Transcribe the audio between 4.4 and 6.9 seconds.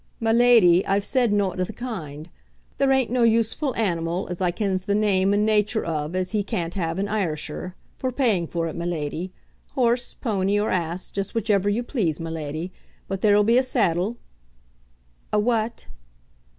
I kens the name and nature of as he can't